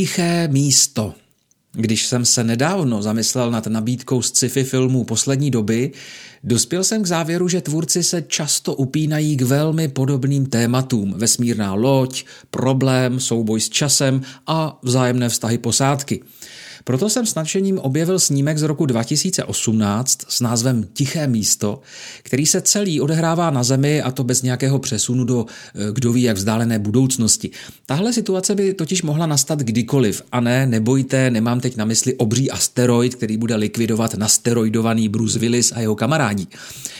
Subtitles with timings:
[0.00, 1.14] Tiché místo.
[1.72, 5.92] Když jsem se nedávno zamyslel nad nabídkou z sci-fi filmů poslední doby,
[6.44, 11.14] dospěl jsem k závěru, že tvůrci se často upínají k velmi podobným tématům.
[11.16, 16.22] Vesmírná loď, problém, souboj s časem a vzájemné vztahy posádky.
[16.90, 21.80] Proto jsem s nadšením objevil snímek z roku 2018 s názvem Tiché místo,
[22.22, 26.22] který se celý odehrává na Zemi a to bez nějakého přesunu do eh, kdo ví
[26.22, 27.50] jak vzdálené budoucnosti.
[27.86, 32.50] Tahle situace by totiž mohla nastat kdykoliv a ne, nebojte, nemám teď na mysli obří
[32.50, 36.46] asteroid, který bude likvidovat nasteroidovaný Bruce Willis a jeho kamarádi.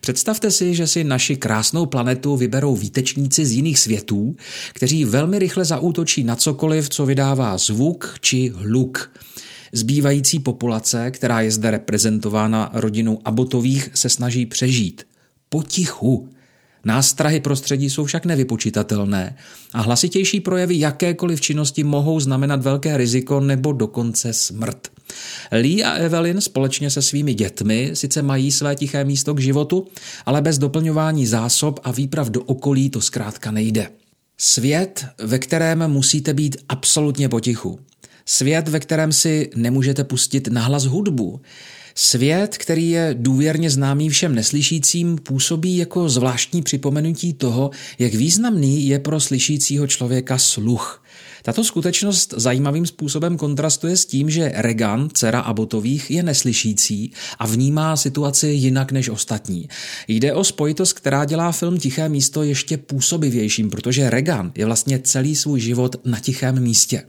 [0.00, 4.36] Představte si, že si naši krásnou planetu vyberou výtečníci z jiných světů,
[4.72, 9.10] kteří velmi rychle zaútočí na cokoliv, co vydává zvuk či hluk.
[9.72, 15.06] Zbývající populace, která je zde reprezentována rodinou Abotových, se snaží přežít.
[15.48, 16.28] Potichu.
[16.84, 19.36] Nástrahy prostředí jsou však nevypočitatelné
[19.72, 24.88] a hlasitější projevy jakékoliv činnosti mohou znamenat velké riziko nebo dokonce smrt.
[25.52, 29.86] Lee a Evelyn společně se svými dětmi sice mají své tiché místo k životu,
[30.26, 33.88] ale bez doplňování zásob a výprav do okolí to zkrátka nejde.
[34.38, 37.78] Svět, ve kterém musíte být absolutně potichu.
[38.26, 41.40] Svět, ve kterém si nemůžete pustit nahlas hudbu.
[41.94, 48.98] Svět, který je důvěrně známý všem neslyšícím, působí jako zvláštní připomenutí toho, jak významný je
[48.98, 51.02] pro slyšícího člověka sluch.
[51.42, 57.96] Tato skutečnost zajímavým způsobem kontrastuje s tím, že Regan, dcera Abotových, je neslyšící a vnímá
[57.96, 59.68] situaci jinak než ostatní.
[60.08, 65.36] Jde o spojitost, která dělá film Tiché místo ještě působivějším, protože Regan je vlastně celý
[65.36, 67.02] svůj život na tichém místě.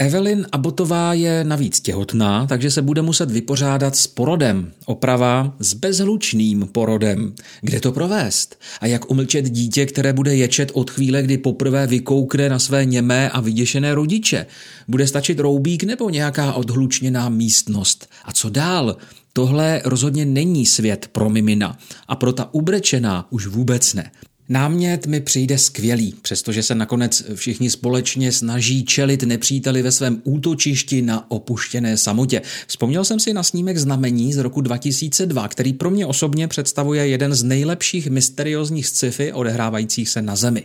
[0.00, 4.72] Evelyn Abotová je navíc těhotná, takže se bude muset vypořádat s porodem.
[4.84, 7.34] Oprava s bezhlučným porodem.
[7.60, 8.60] Kde to provést?
[8.80, 13.30] A jak umlčet dítě, které bude ječet od chvíle, kdy poprvé vykoukne na své němé
[13.30, 14.46] a vyděšené rodiče?
[14.88, 18.08] Bude stačit roubík nebo nějaká odhlučněná místnost?
[18.24, 18.96] A co dál?
[19.32, 21.78] Tohle rozhodně není svět pro mimina
[22.08, 24.10] a pro ta ubrečená už vůbec ne.
[24.52, 31.02] Námět mi přijde skvělý, přestože se nakonec všichni společně snaží čelit nepříteli ve svém útočišti
[31.02, 32.42] na opuštěné samotě.
[32.66, 37.34] Vzpomněl jsem si na snímek Znamení z roku 2002, který pro mě osobně představuje jeden
[37.34, 40.64] z nejlepších mysteriózních sci-fi odehrávajících se na Zemi.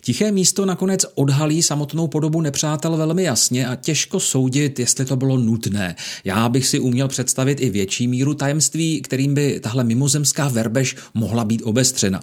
[0.00, 5.36] Tiché místo nakonec odhalí samotnou podobu nepřátel velmi jasně a těžko soudit, jestli to bylo
[5.36, 5.96] nutné.
[6.24, 11.44] Já bych si uměl představit i větší míru tajemství, kterým by tahle mimozemská verbež mohla
[11.44, 12.20] být obestřena.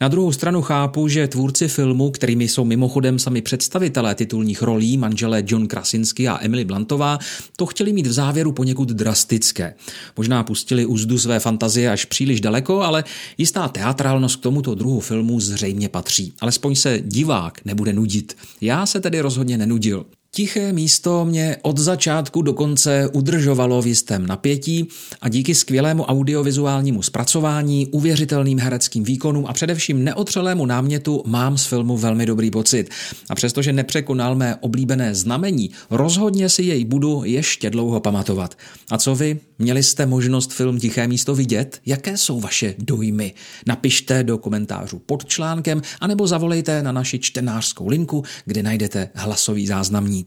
[0.00, 5.42] Na druhou stranu chápu, že tvůrci filmu, kterými jsou mimochodem sami představitelé titulních rolí, manželé
[5.46, 7.18] John Krasinsky a Emily Blantová,
[7.56, 9.74] to chtěli mít v závěru poněkud drastické.
[10.16, 13.04] Možná pustili úzdu své fantazie až příliš daleko, ale
[13.38, 16.32] jistá teatrálnost k tomuto druhu filmu zřejmě patří.
[16.40, 18.36] Alespoň se divák nebude nudit.
[18.60, 20.06] Já se tedy rozhodně nenudil.
[20.34, 24.88] Tiché místo mě od začátku do konce udržovalo v jistém napětí
[25.20, 31.96] a díky skvělému audiovizuálnímu zpracování, uvěřitelným hereckým výkonům a především neotřelému námětu mám z filmu
[31.96, 32.90] velmi dobrý pocit.
[33.30, 38.58] A přestože nepřekonal mé oblíbené znamení, rozhodně si jej budu ještě dlouho pamatovat.
[38.90, 39.40] A co vy?
[39.58, 41.80] Měli jste možnost film Tiché místo vidět?
[41.86, 43.34] Jaké jsou vaše dojmy?
[43.66, 50.23] Napište do komentářů pod článkem anebo zavolejte na naši čtenářskou linku, kde najdete hlasový záznamník.